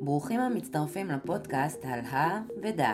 ברוכים 0.00 0.40
המצטרפים 0.40 1.08
לפודקאסט 1.10 1.84
על 1.84 2.00
ה 2.00 2.42
ודע, 2.62 2.92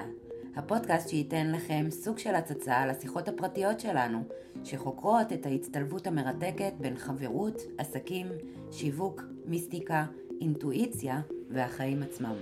הפודקאסט 0.56 1.08
שייתן 1.08 1.52
לכם 1.52 1.86
סוג 1.90 2.18
של 2.18 2.34
הצצה 2.34 2.76
על 2.76 2.90
השיחות 2.90 3.28
הפרטיות 3.28 3.80
שלנו, 3.80 4.22
שחוקרות 4.64 5.32
את 5.32 5.46
ההצטלבות 5.46 6.06
המרתקת 6.06 6.72
בין 6.80 6.96
חברות, 6.96 7.62
עסקים, 7.78 8.26
שיווק, 8.72 9.22
מיסטיקה, 9.46 10.04
אינטואיציה 10.40 11.20
והחיים 11.50 12.02
עצמם. 12.02 12.34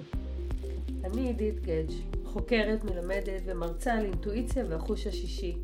אני 1.04 1.26
עידית 1.26 1.60
גדג', 1.60 1.92
חוקרת, 2.24 2.84
מלמדת 2.84 3.42
ומרצה 3.44 3.92
על 3.92 4.04
אינטואיציה 4.04 4.64
והחוש 4.68 5.06
השישי. 5.06 5.56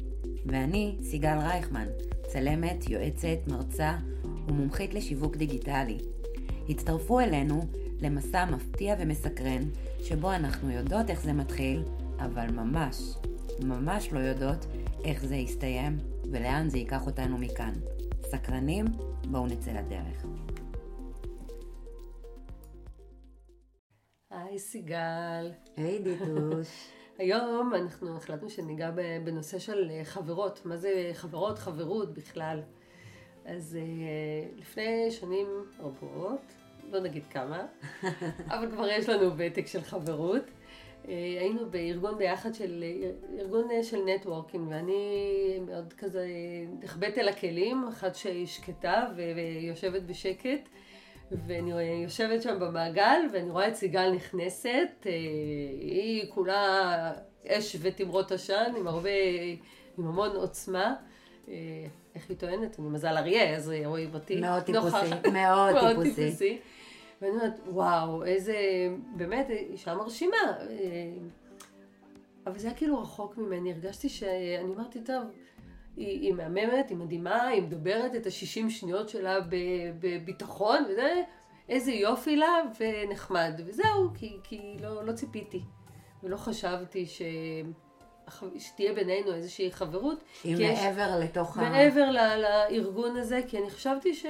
ואני 0.47 0.97
סיגל 1.03 1.39
רייכמן, 1.39 1.87
צלמת, 2.27 2.91
יועצת, 2.91 3.39
מרצה 3.47 3.93
ומומחית 4.49 4.95
לשיווק 4.95 5.37
דיגיטלי. 5.37 5.99
הצטרפו 6.69 7.21
אלינו 7.21 7.61
למסע 8.01 8.45
מפתיע 8.45 8.95
ומסקרן, 8.99 9.63
שבו 10.03 10.33
אנחנו 10.33 10.71
יודעות 10.71 11.11
איך 11.11 11.23
זה 11.23 11.33
מתחיל, 11.33 11.83
אבל 12.19 12.51
ממש, 12.51 12.97
ממש 13.65 14.13
לא 14.13 14.19
יודעות 14.19 14.67
איך 15.05 15.25
זה 15.25 15.37
יסתיים 15.37 15.99
ולאן 16.33 16.69
זה 16.69 16.79
ייקח 16.79 17.07
אותנו 17.07 17.39
מכאן. 17.39 17.73
סקרנים? 18.23 18.85
בואו 19.31 19.47
נצא 19.47 19.71
לדרך. 19.71 20.25
היי 24.31 24.59
סיגל. 24.59 25.53
היי 25.77 25.99
דיטוש. 25.99 26.69
היום 27.19 27.75
אנחנו 27.75 28.17
החלטנו 28.17 28.51
שניגע 28.51 28.91
בנושא 29.25 29.59
של 29.59 29.91
חברות. 30.05 30.61
מה 30.65 30.77
זה 30.77 31.11
חברות, 31.13 31.59
חברות 31.59 32.15
בכלל. 32.15 32.61
אז 33.45 33.79
אה, 33.81 34.51
לפני 34.57 35.11
שנים 35.11 35.47
רבות, 35.79 36.53
לא 36.91 37.01
נגיד 37.01 37.23
כמה, 37.31 37.67
אבל 38.49 38.71
כבר 38.71 38.89
יש 38.89 39.09
לנו 39.09 39.31
ותק 39.37 39.67
של 39.67 39.83
חברות. 39.83 40.43
אה, 41.09 41.15
היינו 41.41 41.71
בארגון 41.71 42.19
ביחד 42.19 42.55
של, 42.55 42.85
ארגון 43.39 43.69
של 43.83 43.99
נטוורקינג, 44.07 44.69
ואני 44.71 45.59
מאוד 45.67 45.93
כזה 45.99 46.27
נחבאת 46.83 47.19
אל 47.19 47.29
הכלים, 47.29 47.89
אחת 47.89 48.15
שהיא 48.15 48.47
שקטה 48.47 49.07
ויושבת 49.17 50.03
בשקט. 50.03 50.69
ואני 51.47 51.73
יושבת 52.03 52.43
שם 52.43 52.61
במעגל, 52.61 53.21
ואני 53.33 53.51
רואה 53.51 53.69
את 53.69 53.75
סיגל 53.75 54.11
נכנסת, 54.11 55.07
אה, 55.07 55.13
היא 55.81 56.31
כולה 56.31 57.13
אש 57.49 57.77
ותמרות 57.81 58.33
עשן, 58.33 58.73
עם 58.77 58.89
הרבה, 58.89 59.11
עם 59.99 60.07
המון 60.07 60.37
עוצמה. 60.37 60.95
אה, 61.49 61.55
איך 62.15 62.29
היא 62.29 62.37
טוענת? 62.37 62.79
אני 62.79 62.89
מזל 62.89 63.17
אריה, 63.17 63.57
אז 63.57 63.73
רואים 63.85 64.15
אותי. 64.15 64.41
מאוד 64.41 64.63
טיפוסי, 64.63 64.97
מאוד 65.33 65.75
טיפוסי. 66.05 66.59
ואני 67.23 67.33
אומרת, 67.33 67.61
וואו, 67.67 68.25
איזה, 68.25 68.57
באמת, 69.17 69.51
אישה 69.51 69.95
מרשימה. 69.95 70.37
אבל 72.47 72.59
זה 72.59 72.69
היה 72.69 72.77
כאילו 72.77 73.01
רחוק 73.01 73.37
ממני, 73.37 73.73
הרגשתי 73.73 74.09
שאני 74.09 74.75
אמרתי, 74.75 75.01
טוב, 75.01 75.25
היא, 75.97 76.21
היא 76.21 76.35
מהממת, 76.35 76.89
היא 76.91 76.97
מדהימה, 76.97 77.43
היא 77.43 77.63
מדברת 77.63 78.15
את 78.15 78.27
השישים 78.27 78.71
שניות 78.71 79.09
שלה 79.09 79.39
בביטחון, 80.01 80.85
וזה, 80.91 81.23
איזה 81.69 81.93
יופי 81.93 82.37
לה, 82.37 82.63
ונחמד. 82.81 83.61
וזהו, 83.67 84.11
כי, 84.15 84.37
כי 84.45 84.77
לא, 84.81 85.05
לא 85.05 85.13
ציפיתי. 85.13 85.61
ולא 86.23 86.37
חשבתי 86.37 87.07
ש... 87.07 87.23
שתהיה 88.59 88.93
בינינו 88.93 89.35
איזושהי 89.35 89.73
חברות. 89.73 90.25
היא 90.45 90.57
מעבר 90.57 91.19
יש, 91.19 91.25
לתוך 91.25 91.57
מעבר 91.57 91.69
ה... 91.69 91.71
מעבר 91.71 92.11
לארגון 92.11 93.17
הזה, 93.17 93.41
כי 93.49 93.59
אני 93.59 93.71
חשבתי 93.71 94.15
ש... 94.15 94.27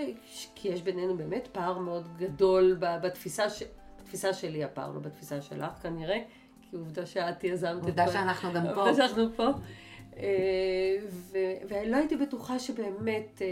כי 0.54 0.68
יש 0.68 0.82
בינינו 0.82 1.16
באמת 1.16 1.48
פער 1.52 1.78
מאוד 1.78 2.04
גדול 2.18 2.76
בתפיסה, 2.80 3.50
ש... 3.50 3.62
בתפיסה 4.02 4.32
שלי 4.32 4.64
הפער, 4.64 4.92
לא 4.92 5.00
בתפיסה 5.00 5.40
שלך 5.40 5.72
כנראה, 5.82 6.18
כי 6.70 6.76
עובדה 6.76 7.06
שאת 7.06 7.44
יזמת 7.44 7.78
את... 7.78 7.84
עובדה 7.84 8.12
שאנחנו 8.12 8.52
גם 8.52 8.62
פה. 8.74 8.88
עובדה 8.88 8.94
שאנחנו 8.94 9.36
פה. 9.36 9.48
אה, 10.16 10.96
ו... 11.08 11.38
ולא 11.68 11.96
הייתי 11.96 12.16
בטוחה 12.16 12.58
שבאמת... 12.58 13.42
אה, 13.42 13.46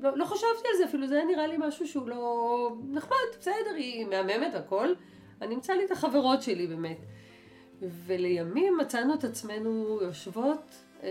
לא, 0.00 0.18
לא 0.18 0.24
חשבתי 0.24 0.68
על 0.72 0.76
זה 0.78 0.84
אפילו, 0.84 1.06
זה 1.06 1.14
היה 1.14 1.24
נראה 1.24 1.46
לי 1.46 1.56
משהו 1.58 1.88
שהוא 1.88 2.08
לא 2.08 2.72
נחמד, 2.90 3.16
בסדר, 3.40 3.74
היא 3.76 4.06
מהממת, 4.06 4.54
הכל. 4.54 4.88
אני 5.42 5.54
אמצא 5.54 5.72
לי 5.72 5.84
את 5.84 5.90
החברות 5.90 6.42
שלי 6.42 6.66
באמת. 6.66 6.98
ולימים 7.82 8.78
מצאנו 8.78 9.14
את 9.14 9.24
עצמנו 9.24 9.98
יושבות 10.02 10.74
אה, 11.02 11.08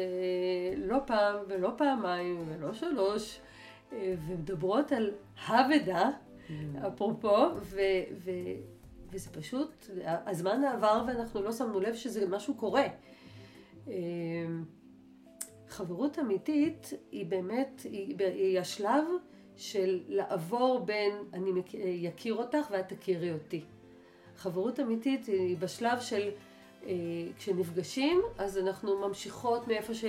לא 0.77 0.97
פעם 1.05 1.35
ולא 1.47 1.71
פעמיים 1.77 2.45
ולא 2.47 2.73
שלוש, 2.73 3.39
אה, 3.93 4.15
ומדברות 4.27 4.91
על 4.91 5.11
הוודה, 5.47 6.09
mm. 6.09 6.51
אפרופו, 6.87 7.47
ו, 7.61 7.81
ו, 8.23 8.31
וזה 9.11 9.29
פשוט, 9.29 9.85
הזמן 10.03 10.63
עבר 10.63 11.03
ואנחנו 11.07 11.41
לא 11.41 11.51
שמנו 11.51 11.79
לב 11.79 11.95
שזה 11.95 12.27
משהו 12.29 12.53
קורה. 12.53 12.87
אה, 13.87 13.93
חברות 15.67 16.19
אמיתית 16.19 16.93
היא 17.11 17.25
באמת, 17.25 17.81
היא, 17.83 18.15
היא 18.19 18.59
השלב 18.59 19.03
של 19.55 19.99
לעבור 20.07 20.79
בין 20.85 21.13
אני 21.33 22.09
אכיר 22.09 22.35
אותך 22.35 22.67
ואת 22.71 22.93
תכירי 22.93 23.31
אותי. 23.31 23.63
חברות 24.35 24.79
אמיתית 24.79 25.25
היא 25.25 25.57
בשלב 25.57 25.99
של 25.99 26.21
אה, 26.27 26.48
כשנפגשים, 27.37 28.21
אז 28.37 28.57
אנחנו 28.57 29.07
ממשיכות 29.07 29.67
מאיפה, 29.67 29.93
ש... 29.93 30.05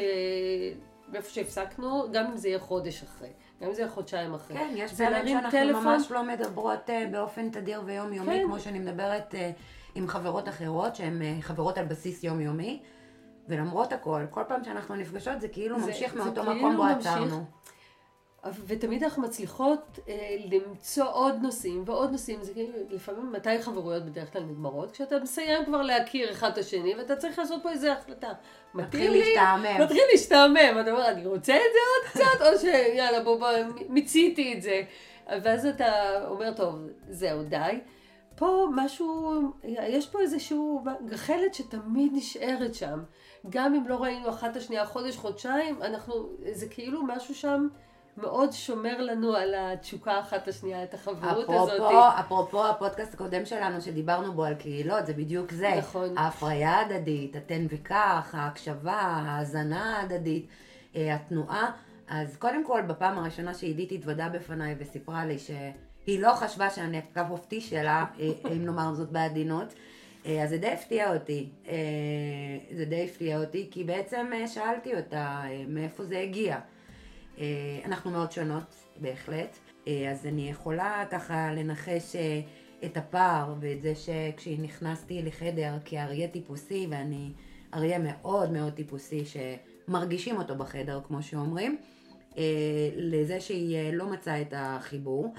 מאיפה 1.12 1.30
שהפסקנו, 1.30 2.06
גם 2.12 2.26
אם 2.26 2.36
זה 2.36 2.48
יהיה 2.48 2.58
חודש 2.58 3.02
אחרי, 3.02 3.28
גם 3.60 3.68
אם 3.68 3.74
זה 3.74 3.80
יהיה 3.80 3.90
חודשיים 3.90 4.34
אחרי. 4.34 4.56
כן, 4.56 4.72
יש 4.76 4.92
פעמים 4.92 5.28
שאנחנו 5.28 5.50
טלפון... 5.50 5.84
ממש 5.84 6.10
לא 6.10 6.22
מדברות 6.22 6.88
uh, 6.90 6.92
באופן 7.12 7.50
תדיר 7.50 7.82
ויומיומי, 7.84 8.38
כן. 8.38 8.44
כמו 8.44 8.60
שאני 8.60 8.78
מדברת 8.78 9.34
uh, 9.34 9.36
עם 9.94 10.08
חברות 10.08 10.48
אחרות, 10.48 10.96
שהן 10.96 11.40
חברות 11.40 11.78
על 11.78 11.84
בסיס 11.84 12.24
יומיומי, 12.24 12.82
ולמרות 13.48 13.92
הכל, 13.92 14.22
כל 14.30 14.42
פעם 14.48 14.64
שאנחנו 14.64 14.94
נפגשות 14.94 15.40
זה 15.40 15.48
כאילו 15.48 15.80
זה, 15.80 15.86
ממשיך 15.86 16.14
מאותו 16.14 16.42
כאילו 16.42 16.56
מקום 16.56 16.76
בו 16.76 16.84
עצרנו. 16.84 17.44
ותמיד 18.66 19.04
אנחנו 19.04 19.22
מצליחות 19.22 19.98
אה, 20.08 20.36
למצוא 20.50 21.04
עוד 21.12 21.34
נושאים 21.42 21.82
ועוד 21.86 22.10
נושאים, 22.10 22.42
זה 22.42 22.54
כאילו, 22.54 22.72
לפעמים 22.90 23.32
מתי 23.32 23.62
חברויות 23.62 24.04
בדרך 24.04 24.32
כלל 24.32 24.42
נגמרות? 24.42 24.92
כשאתה 24.92 25.18
מסיים 25.18 25.64
כבר 25.64 25.82
להכיר 25.82 26.30
אחד 26.30 26.50
את 26.50 26.58
השני 26.58 26.94
ואתה 26.94 27.16
צריך 27.16 27.38
לעשות 27.38 27.62
פה 27.62 27.70
איזה 27.70 27.92
החלטה. 27.92 28.32
מתחיל 28.74 29.12
להשתעמם. 29.12 29.80
מתחיל 29.82 30.02
להשתעמם, 30.12 30.80
אתה 30.80 30.90
אומר, 30.90 31.08
אני 31.08 31.26
רוצה 31.26 31.54
את 31.54 31.60
זה 31.72 31.78
עוד 31.90 32.10
קצת, 32.10 32.46
או 32.46 32.58
שיאללה 32.58 33.22
בוא, 33.24 33.38
בוא, 33.38 33.48
מיציתי 33.88 34.54
את 34.54 34.62
זה. 34.62 34.82
ואז 35.42 35.66
אתה 35.66 36.20
אומר, 36.28 36.52
טוב, 36.52 36.74
זהו, 37.08 37.42
די. 37.42 37.80
פה 38.36 38.66
משהו, 38.76 39.40
יש 39.64 40.08
פה 40.08 40.20
איזשהו 40.20 40.84
גחלת 41.06 41.54
שתמיד 41.54 42.12
נשארת 42.14 42.74
שם. 42.74 43.02
גם 43.50 43.74
אם 43.74 43.88
לא 43.88 44.02
ראינו 44.02 44.28
אחת 44.28 44.56
השנייה 44.56 44.86
חודש, 44.86 45.16
חודשיים, 45.16 45.82
אנחנו, 45.82 46.28
זה 46.52 46.68
כאילו 46.68 47.02
משהו 47.02 47.34
שם... 47.34 47.68
מאוד 48.20 48.52
שומר 48.52 49.02
לנו 49.02 49.34
על 49.34 49.54
התשוקה 49.58 50.20
אחת 50.20 50.48
השנייה, 50.48 50.84
את 50.84 50.94
החברות 50.94 51.44
אפרופו, 51.44 51.72
הזאת. 51.72 51.92
אפרופו 52.20 52.66
הפודקאסט 52.66 53.14
הקודם 53.14 53.44
שלנו 53.44 53.80
שדיברנו 53.80 54.32
בו 54.32 54.44
על 54.44 54.54
קהילות, 54.54 55.06
זה 55.06 55.12
בדיוק 55.12 55.52
זה. 55.52 55.74
נכון. 55.78 56.18
ההפריה 56.18 56.70
ההדדית, 56.70 57.36
התן 57.36 57.66
וקח, 57.68 58.30
ההקשבה, 58.32 58.92
ההאזנה 58.92 59.96
ההדדית, 59.96 60.46
אה, 60.96 61.14
התנועה. 61.14 61.70
אז 62.08 62.36
קודם 62.36 62.64
כל, 62.64 62.82
בפעם 62.86 63.18
הראשונה 63.18 63.54
שעידית 63.54 63.92
התוודה 63.92 64.28
בפניי 64.28 64.74
וסיפרה 64.78 65.26
לי 65.26 65.38
שהיא 65.38 66.20
לא 66.20 66.32
חשבה 66.34 66.70
שאני 66.70 66.98
הקו 66.98 67.22
אופטי 67.30 67.60
שלה, 67.60 68.04
אה, 68.20 68.28
אם 68.52 68.64
נאמר 68.64 68.94
זאת 68.94 69.10
בעדינות, 69.10 69.74
אה, 70.26 70.42
אז 70.42 70.50
זה 70.50 70.58
די 70.58 70.70
הפתיע 70.70 71.14
אותי. 71.14 71.48
זה 72.76 72.84
די 72.84 73.04
הפתיע 73.04 73.40
אותי, 73.40 73.68
כי 73.70 73.84
בעצם 73.84 74.30
שאלתי 74.46 74.96
אותה 74.96 75.42
מאיפה 75.68 76.04
זה 76.04 76.18
הגיע. 76.18 76.58
אה, 77.40 77.46
אנחנו 77.84 78.10
מאוד 78.10 78.32
שונות, 78.32 78.74
בהחלט. 78.96 79.58
אה, 79.88 80.10
אז 80.10 80.26
אני 80.26 80.50
יכולה 80.50 81.04
ככה 81.10 81.52
לנחש 81.52 82.16
אה, 82.16 82.40
את 82.84 82.96
הפער 82.96 83.54
ואת 83.60 83.82
זה 83.82 83.92
שכשהיא 83.94 84.60
נכנסתי 84.62 85.22
לחדר 85.22 85.74
כאריה 85.84 86.28
טיפוסי, 86.28 86.86
ואני 86.90 87.32
אריה 87.74 87.98
מאוד 87.98 88.52
מאוד 88.52 88.72
טיפוסי 88.72 89.22
שמרגישים 89.24 90.36
אותו 90.36 90.56
בחדר, 90.56 91.00
כמו 91.06 91.22
שאומרים, 91.22 91.78
לזה 92.96 93.40
שהיא 93.40 93.92
לא 93.92 94.06
מצאה 94.06 94.40
את 94.40 94.54
החיבור. 94.56 95.34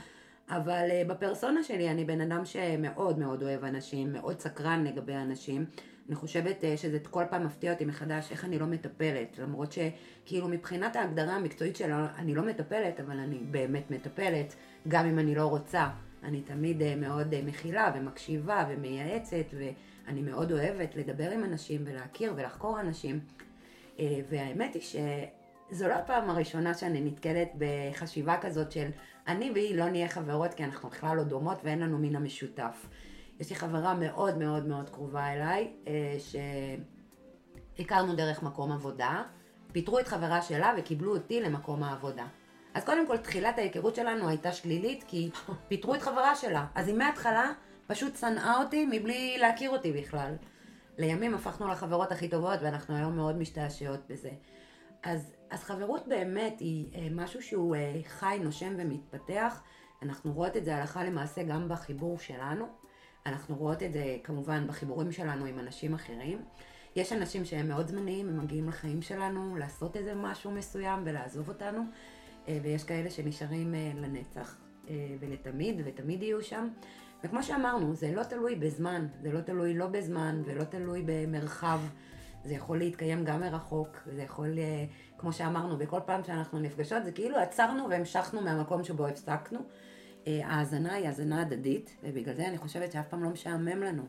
אבל 0.52 0.88
בפרסונה 1.08 1.64
שלי 1.64 1.90
אני 1.90 2.06
בן 2.06 2.22
אדם 2.22 2.46
שמאוד 2.46 3.20
מאוד 3.20 3.44
אוהב 3.44 3.64
אנשים, 3.64 4.14
מאוד 4.14 4.40
סקרן 4.40 4.84
לגבי 4.84 5.16
אנשים. 5.16 5.66
אני 6.08 6.16
חושבת 6.16 6.64
אה, 6.64 6.78
שזה 6.78 7.00
כל 7.00 7.24
פעם 7.30 7.46
מפתיע 7.46 7.74
אותי 7.74 7.86
מחדש 7.86 8.32
איך 8.32 8.46
אני 8.46 8.60
לא 8.60 8.66
מטפלת, 8.66 9.40
למרות 9.40 9.72
שכאילו 9.72 10.48
מבחינת 10.48 10.96
ההגדרה 10.96 11.36
המקצועית 11.36 11.76
שלו 11.76 11.96
אני 12.18 12.36
לא 12.36 12.44
מטפלת, 12.44 13.00
אבל 13.00 13.20
אני 13.20 13.38
באמת 13.52 13.92
מטפלת, 13.92 14.56
גם 14.88 15.06
אם 15.06 15.20
אני 15.20 15.36
לא 15.36 15.46
רוצה. 15.46 15.90
אני 16.24 16.42
תמיד 16.42 16.82
אה, 16.82 16.96
מאוד 16.96 17.34
אה, 17.34 17.42
מכילה 17.46 17.92
ומקשיבה 17.96 18.66
ומייעצת, 18.70 19.46
ואני 19.54 20.22
מאוד 20.22 20.52
אוהבת 20.52 20.96
לדבר 20.96 21.32
עם 21.32 21.44
אנשים 21.44 21.82
ולהכיר 21.86 22.34
ולחקור 22.36 22.80
אנשים. 22.80 23.20
והאמת 24.30 24.74
היא 24.74 24.82
שזו 25.72 25.88
לא 25.88 25.94
הפעם 25.94 26.30
הראשונה 26.30 26.74
שאני 26.74 27.02
נתקלת 27.02 27.52
בחשיבה 27.58 28.38
כזאת 28.42 28.72
של 28.72 28.90
אני 29.28 29.52
והיא 29.52 29.76
לא 29.76 29.90
נהיה 29.90 30.08
חברות 30.08 30.54
כי 30.54 30.64
אנחנו 30.64 30.90
בכלל 30.90 31.18
לא 31.18 31.24
דומות 31.24 31.58
ואין 31.64 31.80
לנו 31.80 31.98
מין 31.98 32.16
המשותף. 32.16 32.88
יש 33.40 33.50
לי 33.50 33.56
חברה 33.56 33.94
מאוד 33.94 34.38
מאוד 34.38 34.68
מאוד 34.68 34.90
קרובה 34.90 35.34
אליי, 35.34 35.72
אה, 35.88 36.18
שהכרנו 37.78 38.16
דרך 38.16 38.44
מקום 38.44 38.72
עבודה, 38.72 39.24
פיטרו 39.72 40.00
את 40.00 40.08
חברה 40.08 40.42
שלה 40.42 40.74
וקיבלו 40.78 41.16
אותי 41.16 41.42
למקום 41.42 41.84
העבודה. 41.84 42.26
אז 42.74 42.84
קודם 42.84 43.08
כל, 43.08 43.18
תחילת 43.18 43.58
ההיכרות 43.58 43.96
שלנו 43.96 44.30
הייתה 44.30 44.52
שלילית, 44.52 45.04
כי 45.08 45.30
פיטרו 45.68 45.96
את 45.96 46.02
חברה 46.02 46.36
שלה. 46.36 46.66
אז 46.76 46.88
היא 46.88 46.96
מההתחלה 46.96 47.52
פשוט 47.88 48.16
שנאה 48.16 48.58
אותי 48.64 48.86
מבלי 48.86 49.38
להכיר 49.40 49.70
אותי 49.70 49.92
בכלל. 49.92 50.36
לימים 50.98 51.34
הפכנו 51.34 51.68
לחברות 51.68 52.12
הכי 52.12 52.30
טובות, 52.30 52.60
ואנחנו 52.62 52.96
היום 52.96 53.16
מאוד 53.16 53.38
משתעשעות 53.38 54.00
בזה. 54.10 54.30
אז, 55.04 55.36
אז 55.50 55.64
חברות 55.64 56.08
באמת 56.08 56.60
היא 56.60 56.88
אה, 56.96 57.08
משהו 57.12 57.42
שהוא 57.42 57.76
אה, 57.76 58.00
חי, 58.08 58.40
נושם 58.44 58.74
ומתפתח. 58.78 59.64
אנחנו 60.02 60.34
רואות 60.34 60.58
את 60.58 60.66
זה 60.66 60.76
הלכה 60.76 61.04
למעשה 61.04 61.44
גם 61.44 61.70
בחיבור 61.70 62.20
שלנו. 62.20 62.66
אנחנו 63.26 63.56
רואות 63.56 63.84
את 63.84 63.94
זה 63.94 64.18
כמובן 64.24 64.68
בחיבורים 64.68 65.12
שלנו 65.12 65.46
עם 65.46 65.60
אנשים 65.60 65.94
אחרים. 65.94 66.42
יש 66.96 67.14
אנשים 67.14 67.46
שהם 67.46 67.68
מאוד 67.68 67.88
זמניים, 67.88 68.30
הם 68.30 68.40
מגיעים 68.40 68.70
לחיים 68.70 69.02
שלנו 69.02 69.56
לעשות 69.56 69.98
איזה 69.98 70.16
משהו 70.16 70.52
מסוים 70.52 71.02
ולעזוב 71.06 71.50
אותנו, 71.50 71.82
אה, 72.48 72.60
ויש 72.64 72.84
כאלה 72.84 73.10
שנשארים 73.10 73.74
לנצח 73.96 74.58
ולתמיד, 75.20 75.82
ותמיד 75.86 76.24
יהיו 76.24 76.42
שם. 76.42 76.68
וכמו 77.24 77.44
שאמרנו, 77.44 77.96
זה 77.96 78.12
לא 78.12 78.24
תלוי 78.24 78.56
בזמן, 78.56 79.08
זה 79.22 79.32
לא 79.32 79.42
תלוי 79.42 79.74
לא 79.74 79.88
בזמן 79.88 80.42
ולא 80.46 80.64
תלוי 80.64 81.04
במרחב. 81.06 81.80
זה 82.44 82.54
יכול 82.54 82.78
להתקיים 82.78 83.26
גם 83.26 83.40
מרחוק, 83.40 83.98
זה 84.16 84.22
יכול, 84.22 84.48
כמו 85.18 85.34
שאמרנו, 85.34 85.78
בכל 85.78 86.00
פעם 86.06 86.24
שאנחנו 86.24 86.60
נפגשות, 86.60 87.04
זה 87.06 87.12
כאילו 87.12 87.38
עצרנו 87.38 87.90
והמשכנו 87.90 88.42
מהמקום 88.42 88.84
שבו 88.84 89.08
הפסקנו. 89.08 89.60
ההאזנה 90.26 90.94
היא 90.94 91.08
האזנה 91.08 91.42
הדדית, 91.42 91.98
ובגלל 92.04 92.36
זה 92.36 92.48
אני 92.48 92.58
חושבת 92.58 92.92
שאף 92.92 93.08
פעם 93.08 93.24
לא 93.24 93.30
משעמם 93.30 93.84
לנו. 93.84 94.04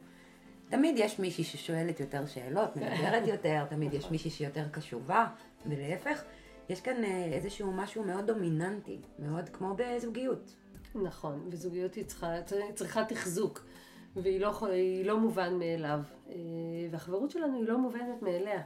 תמיד 0.69 0.95
יש 0.99 1.19
מישהי 1.19 1.45
ששואלת 1.45 2.01
יותר 2.01 2.27
שאלות, 2.27 2.77
מדברת 2.77 3.27
יותר, 3.27 3.65
תמיד 3.71 3.95
יש 3.95 4.11
מישהי 4.11 4.31
שיותר 4.31 4.69
קשובה, 4.71 5.27
ולהפך, 5.67 6.23
יש 6.69 6.81
כאן 6.81 7.05
איזשהו 7.05 7.73
משהו 7.73 8.05
מאוד 8.05 8.27
דומיננטי, 8.27 8.99
מאוד 9.19 9.49
כמו 9.49 9.75
בזוגיות. 9.77 10.55
נכון, 10.95 11.49
וזוגיות 11.51 11.95
היא 11.95 12.05
צריכה, 12.05 12.33
צריכה 12.75 13.05
תחזוק, 13.05 13.65
והיא 14.17 14.41
לא, 14.41 14.63
לא 15.05 15.19
מובן 15.19 15.55
מאליו. 15.55 16.01
והחברות 16.91 17.31
שלנו 17.31 17.59
היא 17.59 17.69
לא 17.69 17.79
מובנת 17.79 18.23
מאליה. 18.23 18.63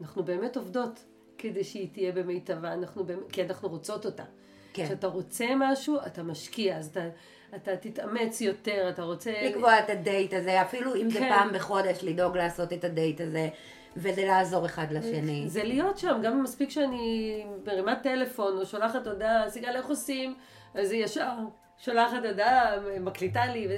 אנחנו 0.00 0.22
באמת 0.22 0.56
עובדות 0.56 1.04
כדי 1.38 1.64
שהיא 1.64 1.88
תהיה 1.92 2.12
במיטבה, 2.12 2.72
אנחנו, 2.72 3.04
כי 3.32 3.42
אנחנו 3.42 3.68
רוצות 3.68 4.06
אותה. 4.06 4.24
כן. 4.72 4.84
כשאתה 4.84 5.06
רוצה 5.06 5.46
משהו, 5.56 5.96
אתה 6.06 6.22
משקיע, 6.22 6.76
אז 6.76 6.86
אתה, 6.86 7.08
אתה 7.54 7.76
תתאמץ 7.76 8.40
יותר, 8.40 8.88
אתה 8.88 9.02
רוצה... 9.02 9.32
לקבוע 9.42 9.78
את 9.78 9.90
הדייט 9.90 10.34
הזה, 10.34 10.62
אפילו 10.62 10.94
אם 10.94 11.00
כן. 11.00 11.10
זה 11.10 11.18
פעם 11.18 11.52
בחודש, 11.52 11.98
לדאוג 12.02 12.36
לעשות 12.36 12.72
את 12.72 12.84
הדייט 12.84 13.20
הזה. 13.20 13.48
וזה 13.96 14.24
לעזור 14.24 14.66
אחד 14.66 14.86
לשני. 14.90 15.44
זה 15.48 15.64
להיות 15.64 15.98
שם, 15.98 16.20
גם 16.22 16.42
מספיק 16.42 16.70
שאני 16.70 17.44
מרימה 17.66 17.96
טלפון 17.96 18.58
או 18.58 18.66
שולחת 18.66 19.06
הודעה, 19.06 19.50
סיגל 19.50 19.76
איך 19.76 19.86
עושים? 19.86 20.34
אז 20.74 20.90
היא 20.90 21.04
ישר 21.04 21.32
שולחת 21.78 22.24
הודעה, 22.24 22.76
מקליטה 23.00 23.46
לי, 23.46 23.66
ו... 23.68 23.72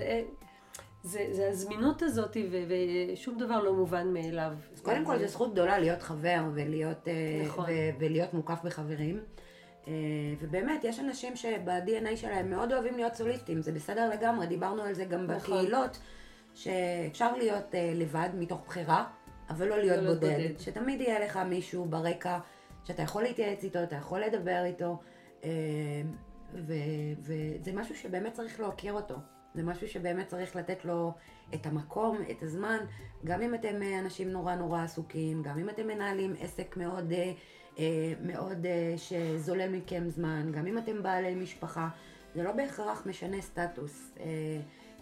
זה, 1.02 1.26
זה 1.30 1.48
הזמינות 1.48 2.02
הזאת 2.02 2.36
ו, 2.50 2.56
ושום 2.68 3.38
דבר 3.38 3.62
לא 3.62 3.74
מובן 3.74 4.12
מאליו. 4.12 4.52
אז 4.74 4.80
קודם 4.80 5.04
כל 5.04 5.18
זו 5.18 5.26
זכות 5.26 5.52
גדולה 5.52 5.78
להיות 5.78 6.02
חבר 6.02 6.40
ולהיות, 6.54 7.08
אה, 7.08 7.42
נכון. 7.46 7.64
ו, 7.64 7.70
ולהיות 7.98 8.34
מוקף 8.34 8.58
בחברים. 8.64 9.20
אה, 9.88 9.92
ובאמת, 10.40 10.84
יש 10.84 11.00
אנשים 11.00 11.36
שב-DNA 11.36 12.16
שלהם 12.16 12.50
מאוד 12.50 12.72
אוהבים 12.72 12.96
להיות 12.96 13.14
סוליסטים, 13.14 13.62
זה 13.62 13.72
בסדר 13.72 14.10
לגמרי, 14.10 14.46
דיברנו 14.46 14.82
על 14.82 14.94
זה 14.94 15.04
גם 15.04 15.26
נכון. 15.26 15.36
בקהילות, 15.36 15.98
שאפשר 16.54 17.36
להיות 17.36 17.74
אה, 17.74 17.92
לבד 17.94 18.28
מתוך 18.34 18.62
בחירה, 18.66 19.04
אבל 19.50 19.68
לא 19.68 19.78
להיות 19.78 20.02
לא 20.02 20.14
בודד. 20.14 20.20
בודד. 20.20 20.58
שתמיד 20.58 21.00
יהיה 21.00 21.24
לך 21.24 21.36
מישהו 21.36 21.84
ברקע, 21.84 22.38
שאתה 22.84 23.02
יכול 23.02 23.22
להתייעץ 23.22 23.64
איתו, 23.64 23.82
אתה 23.82 23.96
יכול 23.96 24.20
לדבר 24.20 24.64
איתו, 24.64 25.00
וזה 26.54 27.72
משהו 27.74 27.96
שבאמת 27.96 28.32
צריך 28.32 28.60
להכיר 28.60 28.92
אותו. 28.92 29.14
זה 29.54 29.62
משהו 29.62 29.88
שבאמת 29.88 30.26
צריך 30.26 30.56
לתת 30.56 30.84
לו 30.84 31.12
את 31.54 31.66
המקום, 31.66 32.18
את 32.30 32.42
הזמן, 32.42 32.78
גם 33.24 33.42
אם 33.42 33.54
אתם 33.54 33.82
אנשים 34.00 34.30
נורא 34.30 34.54
נורא 34.54 34.82
עסוקים, 34.82 35.42
גם 35.42 35.58
אם 35.58 35.68
אתם 35.68 35.86
מנהלים 35.86 36.34
עסק 36.40 36.76
מאוד... 36.76 37.12
אה, 37.78 38.12
מאוד 38.22 38.66
אה, 38.66 38.94
שזולל 38.96 39.68
מכם 39.68 40.08
זמן, 40.08 40.52
גם 40.52 40.66
אם 40.66 40.78
אתם 40.78 41.02
בעלי 41.02 41.34
משפחה, 41.34 41.88
זה 42.34 42.42
לא 42.42 42.52
בהכרח 42.52 43.06
משנה 43.06 43.40
סטטוס. 43.40 44.12
אה, 44.20 44.26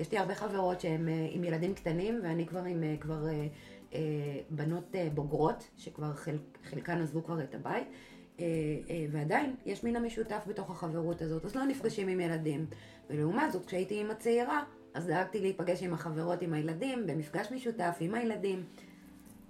יש 0.00 0.12
לי 0.12 0.18
הרבה 0.18 0.34
חברות 0.34 0.80
שהן 0.80 1.08
עם 1.30 1.44
ילדים 1.44 1.74
קטנים, 1.74 2.20
ואני 2.22 2.46
כבר 2.46 2.64
עם 2.64 2.84
כבר 3.00 3.26
בנות 4.50 4.94
בוגרות, 5.14 5.70
שכבר 5.76 6.12
חל, 6.14 6.38
חלקן 6.64 7.00
עזבו 7.00 7.24
כבר 7.24 7.42
את 7.42 7.54
הבית, 7.54 7.88
ועדיין 9.10 9.54
יש 9.66 9.84
מין 9.84 9.96
המשותף 9.96 10.42
בתוך 10.46 10.70
החברות 10.70 11.22
הזאת, 11.22 11.44
אז 11.44 11.56
לא 11.56 11.64
נפגשים 11.64 12.08
עם 12.08 12.20
ילדים. 12.20 12.66
ולעומת 13.10 13.52
זאת, 13.52 13.66
כשהייתי 13.66 13.94
אימא 13.94 14.14
צעירה, 14.14 14.64
אז 14.94 15.06
דאגתי 15.06 15.40
להיפגש 15.40 15.82
עם 15.82 15.94
החברות 15.94 16.42
עם 16.42 16.52
הילדים, 16.52 17.06
במפגש 17.06 17.52
משותף 17.52 17.96
עם 18.00 18.14
הילדים. 18.14 18.64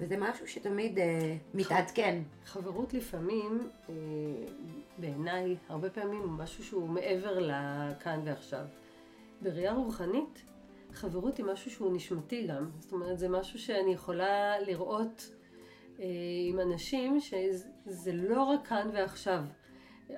וזה 0.01 0.17
משהו 0.17 0.47
שתמיד 0.49 0.99
אה, 0.99 1.37
מתעדכן. 1.55 2.23
חברות 2.45 2.95
לפעמים, 2.95 3.71
אה, 3.89 3.95
בעיניי, 4.99 5.57
הרבה 5.69 5.91
פעמים 5.91 6.21
הוא 6.21 6.31
משהו 6.31 6.65
שהוא 6.65 6.89
מעבר 6.89 7.39
לכאן 7.39 8.21
ועכשיו. 8.25 8.65
בראייה 9.43 9.73
רוחנית, 9.73 10.43
חברות 10.93 11.39
היא 11.39 11.47
משהו 11.47 11.71
שהוא 11.71 11.97
נשמתי 11.97 12.47
גם. 12.47 12.71
זאת 12.81 12.93
אומרת, 12.93 13.19
זה 13.19 13.29
משהו 13.29 13.59
שאני 13.59 13.93
יכולה 13.93 14.61
לראות 14.61 15.31
אה, 15.31 15.40
עם 16.49 16.61
אנשים 16.61 17.21
שזה 17.21 18.13
לא 18.13 18.43
רק 18.43 18.67
כאן 18.67 18.91
ועכשיו. 18.95 19.43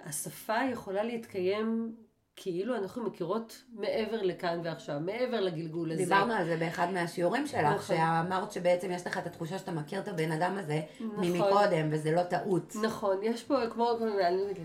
השפה 0.05 0.57
יכולה 0.73 1.03
להתקיים 1.03 1.95
כאילו 2.37 2.77
אנחנו 2.77 3.03
מכירות 3.03 3.63
מעבר 3.73 4.23
לכאן 4.23 4.61
ועכשיו, 4.65 5.01
מעבר 5.01 5.41
לגלגול 5.41 5.93
הזה. 5.93 6.05
דיברנו 6.05 6.33
על 6.33 6.45
זה 6.45 6.57
באחד 6.57 6.93
מהשיעורים 6.93 7.47
שלך, 7.47 7.65
נכון. 7.65 7.97
שאמרת 7.97 8.53
שבעצם 8.53 8.91
יש 8.91 9.07
לך 9.07 9.19
את 9.19 9.27
התחושה 9.27 9.59
שאתה 9.59 9.73
מכיר 9.73 10.01
את 10.01 10.09
הבן 10.09 10.33
אדם 10.33 10.59
הזה 10.59 10.81
נכון. 11.01 11.25
ממקודם, 11.25 11.89
וזה 11.91 12.13
לא 12.13 12.23
טעות. 12.23 12.77
נכון, 12.83 13.17
יש 13.23 13.43
פה 13.43 13.55
כמו, 13.71 13.91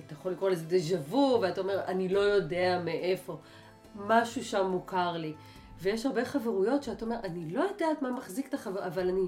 אתה 0.05 0.13
יכול 0.13 0.31
לקרוא 0.31 0.49
לזה 0.49 0.65
דז'ה 0.65 0.97
וו, 0.97 1.39
ואתה 1.41 1.61
אומר, 1.61 1.81
אני 1.85 2.09
לא 2.09 2.19
יודע 2.19 2.81
מאיפה. 2.85 3.37
משהו 3.95 4.43
שם 4.43 4.65
מוכר 4.65 5.11
לי. 5.11 5.33
ויש 5.81 6.05
הרבה 6.05 6.25
חברויות 6.25 6.83
שאתה 6.83 7.05
אומר, 7.05 7.17
אני 7.23 7.53
לא 7.53 7.61
יודעת 7.61 8.01
מה 8.01 8.11
מחזיק 8.11 8.47
את 8.49 8.53
החבר... 8.53 8.87
אבל 8.87 9.09
אני... 9.09 9.27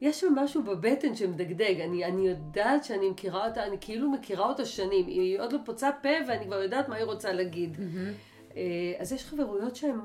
יש 0.00 0.20
שם 0.20 0.34
משהו 0.34 0.62
בבטן 0.62 1.14
שמדגדג, 1.14 1.80
אני, 1.80 2.04
אני 2.04 2.28
יודעת 2.28 2.84
שאני 2.84 3.10
מכירה 3.10 3.48
אותה, 3.48 3.66
אני 3.66 3.76
כאילו 3.80 4.10
מכירה 4.10 4.48
אותה 4.48 4.64
שנים, 4.64 5.06
היא 5.06 5.40
עוד 5.40 5.52
לא 5.52 5.58
פוצה 5.64 5.90
פה 6.02 6.08
ואני 6.28 6.44
כבר 6.44 6.62
יודעת 6.62 6.88
מה 6.88 6.96
היא 6.96 7.04
רוצה 7.04 7.32
להגיד. 7.32 7.76
Mm-hmm. 7.76 8.54
אז 8.98 9.12
יש 9.12 9.24
חברויות 9.24 9.76
שהן 9.76 9.98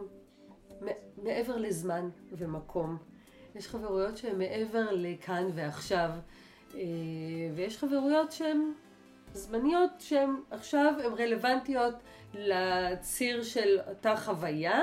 מעבר 1.24 1.58
לזמן 1.58 2.10
ומקום. 2.31 2.98
יש 3.55 3.67
חברויות 3.67 4.17
שהן 4.17 4.38
מעבר 4.38 4.88
לכאן 4.91 5.48
ועכשיו, 5.55 6.10
אה, 6.75 6.81
ויש 7.55 7.77
חברויות 7.77 8.31
שהן 8.31 8.72
זמניות, 9.34 9.91
שהן 10.00 10.29
עכשיו, 10.51 10.93
הן 11.03 11.13
רלוונטיות 11.13 11.96
לציר 12.34 13.43
של 13.43 13.79
אותה 13.88 14.15
חוויה, 14.15 14.81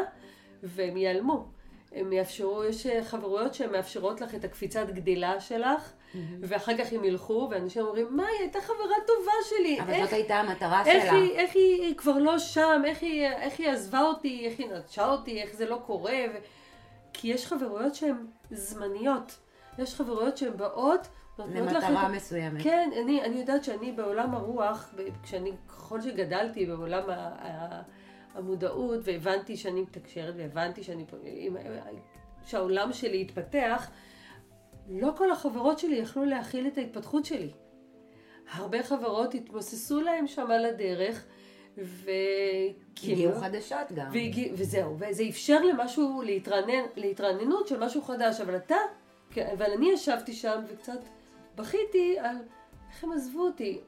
והן 0.62 0.96
ייעלמו. 0.96 1.48
הם 1.96 2.12
יאפשרו, 2.12 2.64
יש 2.64 2.86
אה, 2.86 3.04
חברויות 3.04 3.54
שהן 3.54 3.72
מאפשרות 3.72 4.20
לך 4.20 4.34
את 4.34 4.44
הקפיצת 4.44 4.86
גדילה 4.90 5.40
שלך, 5.40 5.80
mm-hmm. 5.80 6.16
ואחר 6.40 6.76
כך 6.78 6.92
הם 6.92 7.04
ילכו, 7.04 7.48
ואנשים 7.50 7.82
אומרים, 7.82 8.06
מה, 8.10 8.26
היא 8.26 8.40
הייתה 8.40 8.60
חברה 8.60 8.96
טובה 9.06 9.32
שלי. 9.48 9.80
אבל 9.80 9.92
איך, 9.92 10.04
זאת 10.04 10.12
הייתה 10.12 10.36
המטרה 10.36 10.82
איך 10.86 11.02
שלה. 11.02 11.12
היא, 11.12 11.32
איך 11.32 11.54
היא, 11.54 11.82
היא 11.82 11.96
כבר 11.96 12.18
לא 12.18 12.38
שם, 12.38 12.82
איך 12.84 13.02
היא, 13.02 13.26
איך 13.26 13.58
היא 13.58 13.68
עזבה 13.68 14.00
אותי, 14.00 14.46
איך 14.46 14.58
היא 14.58 14.66
נטשה 14.70 15.06
אותי, 15.06 15.42
איך 15.42 15.56
זה 15.56 15.66
לא 15.66 15.78
קורה. 15.86 16.24
ו... 16.34 16.38
כי 17.12 17.28
יש 17.28 17.46
חברויות 17.46 17.94
שהן 17.94 18.26
זמניות. 18.50 19.38
יש 19.78 19.94
חברויות 19.94 20.36
שהן 20.36 20.56
באות, 20.56 21.08
למטרה 21.38 22.08
מסוימת. 22.08 22.62
כן, 22.62 22.90
אני, 23.02 23.22
אני 23.22 23.40
יודעת 23.40 23.64
שאני 23.64 23.92
בעולם 23.92 24.34
הרוח, 24.34 24.94
כשאני, 25.22 25.52
ככל 25.68 26.00
שגדלתי 26.00 26.66
בעולם 26.66 27.10
ה... 27.10 27.82
המודעות, 28.36 29.00
והבנתי 29.02 29.56
שאני 29.56 29.82
מתקשרת, 29.82 30.34
והבנתי 30.36 30.82
שאני, 30.82 31.04
שהעולם 32.44 32.92
שלי 32.92 33.20
התפתח, 33.20 33.90
לא 34.88 35.12
כל 35.16 35.30
החברות 35.30 35.78
שלי 35.78 35.96
יכלו 35.96 36.24
להכיל 36.24 36.66
את 36.66 36.78
ההתפתחות 36.78 37.24
שלי. 37.24 37.50
הרבה 38.52 38.82
חברות 38.82 39.34
התמוססו 39.34 40.00
להם 40.00 40.26
שם 40.26 40.50
על 40.50 40.64
הדרך, 40.64 41.24
ו... 41.78 42.10
הגיעו 43.02 43.40
חדשות 43.40 43.92
גם. 43.94 44.06
והגיע, 44.12 44.52
וזהו, 44.52 44.96
וזה 44.98 45.22
אפשר 45.28 45.60
למשהו, 45.64 46.22
להתרענן, 46.24 46.82
להתרעננות 46.96 47.68
של 47.68 47.84
משהו 47.84 48.02
חדש, 48.02 48.40
אבל 48.40 48.56
אתה, 48.56 48.76
כן, 49.30 49.48
אבל 49.52 49.70
אני 49.76 49.92
ישבתי 49.92 50.32
שם 50.32 50.60
וקצת 50.68 51.00
בכיתי 51.56 52.18
על 52.18 52.36
איך 52.90 53.04
הם 53.04 53.12
עזבו 53.12 53.40
אותי, 53.40 53.80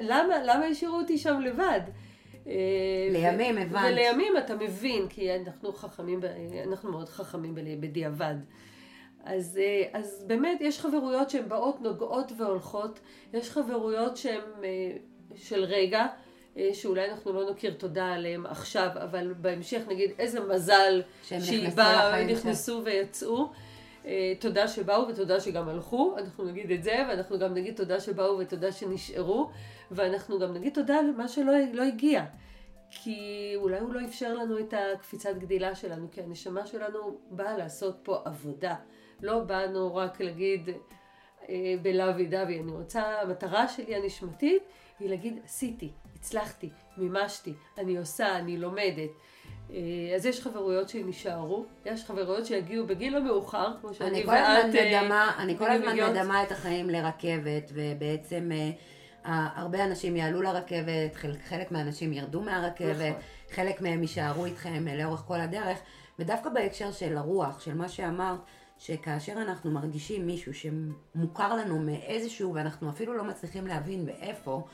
למה, 0.00 0.44
למה 0.44 0.64
השאירו 0.64 0.96
אותי 0.96 1.18
שם 1.18 1.40
לבד? 1.40 1.80
אה, 2.48 3.08
לימים 3.10 3.58
הבנת. 3.58 3.92
ולימים 3.92 4.36
אתה 4.38 4.54
מבין, 4.54 5.08
כי 5.08 5.34
אנחנו 5.34 5.72
חכמים, 5.72 6.20
אנחנו 6.66 6.90
מאוד 6.90 7.08
חכמים 7.08 7.54
בדיעבד. 7.80 8.34
אז, 9.24 9.58
אה, 9.62 9.98
אז 9.98 10.24
באמת 10.26 10.58
יש 10.60 10.80
חברויות 10.80 11.30
שהן 11.30 11.48
באות, 11.48 11.80
נוגעות 11.80 12.32
והולכות, 12.38 13.00
יש 13.34 13.50
חברויות 13.50 14.16
שהן 14.16 14.40
אה, 14.64 14.68
של 15.34 15.64
רגע, 15.64 16.06
שאולי 16.72 17.10
אנחנו 17.10 17.32
לא 17.32 17.50
נכיר 17.50 17.74
תודה 17.74 18.06
עליהן 18.06 18.46
עכשיו, 18.46 18.88
אבל 18.94 19.34
בהמשך 19.40 19.82
נגיד 19.88 20.10
איזה 20.18 20.40
מזל 20.40 21.02
שהיא 21.22 21.68
באה, 21.68 22.24
נכנסו 22.24 22.82
ויצאו. 22.84 23.48
אה, 24.08 24.32
תודה 24.40 24.68
שבאו 24.68 25.08
ותודה 25.08 25.40
שגם 25.40 25.68
הלכו, 25.68 26.16
אנחנו 26.18 26.44
נגיד 26.44 26.70
את 26.70 26.82
זה, 26.82 27.04
ואנחנו 27.08 27.38
גם 27.38 27.54
נגיד 27.54 27.76
תודה 27.76 28.00
שבאו 28.00 28.38
ותודה 28.38 28.72
שנשארו, 28.72 29.50
ואנחנו 29.90 30.38
גם 30.38 30.54
נגיד 30.54 30.74
תודה 30.74 31.00
למה 31.00 31.28
שלא 31.28 31.52
לא 31.72 31.82
הגיע. 31.82 32.24
כי 32.90 33.52
אולי 33.56 33.78
הוא 33.78 33.94
לא 33.94 34.04
אפשר 34.04 34.34
לנו 34.34 34.58
את 34.58 34.74
הקפיצת 34.94 35.36
גדילה 35.38 35.74
שלנו, 35.74 36.08
כי 36.12 36.22
הנשמה 36.22 36.66
שלנו 36.66 37.18
באה 37.30 37.56
לעשות 37.56 37.96
פה 38.02 38.22
עבודה. 38.24 38.74
לא 39.22 39.38
באנו 39.40 39.96
רק 39.96 40.20
להגיד 40.20 40.70
אה, 41.48 41.74
דווי, 42.30 42.60
אני 42.60 42.72
רוצה, 42.72 43.20
המטרה 43.20 43.68
שלי 43.68 43.94
הנשמתית 43.94 44.62
היא 45.00 45.08
להגיד 45.08 45.38
עשיתי, 45.44 45.90
הצלחתי, 46.14 46.70
מימשתי, 46.96 47.52
אני 47.78 47.98
עושה, 47.98 48.36
אני 48.38 48.56
לומדת. 48.56 49.10
אה, 49.70 50.14
אז 50.16 50.26
יש 50.26 50.40
חברויות 50.40 50.88
שנשארו, 50.88 51.64
יש 51.86 52.04
חברויות 52.04 52.46
שיגיעו 52.46 52.86
בגיל 52.86 53.16
המאוחר, 53.16 53.72
כמו 53.80 53.94
שאני 53.94 54.10
אני 54.10 54.22
כל 54.24 54.30
ואת... 54.30 54.64
הזמן 54.64 54.76
אה, 54.76 55.02
מדמה, 55.02 55.32
אני 55.38 55.58
כל 55.58 55.70
הזמן 55.70 55.92
מגיעות. 55.92 56.10
מדמה 56.10 56.42
את 56.42 56.52
החיים 56.52 56.90
לרכבת, 56.90 57.72
ובעצם 57.74 58.50
אה, 58.52 58.70
הרבה 59.54 59.84
אנשים 59.84 60.16
יעלו 60.16 60.42
לרכבת, 60.42 61.14
חלק, 61.48 61.72
מהאנשים 61.72 62.12
ירדו 62.12 62.40
מהרכבת, 62.40 63.10
נכון. 63.10 63.22
חלק 63.50 63.80
מהם 63.80 64.02
יישארו 64.02 64.44
איתכם 64.44 64.88
אה, 64.88 64.96
לאורך 64.96 65.20
כל 65.20 65.40
הדרך, 65.40 65.78
ודווקא 66.18 66.50
בהקשר 66.50 66.92
של 66.92 67.16
הרוח, 67.16 67.60
של 67.60 67.74
מה 67.74 67.88
שאמרת, 67.88 68.38
שכאשר 68.78 69.32
אנחנו 69.32 69.70
מרגישים 69.70 70.26
מישהו 70.26 70.52
שמוכר 70.54 71.56
לנו 71.56 71.78
מאיזשהו, 71.78 72.54
ואנחנו 72.54 72.90
אפילו 72.90 73.16
לא 73.16 73.24
מצליחים 73.24 73.66
להבין 73.66 74.06
באיפה, 74.06 74.66